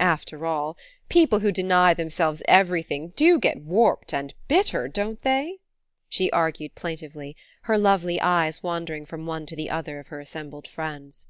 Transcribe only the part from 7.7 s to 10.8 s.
lovely eyes wandering from one to the other of her assembled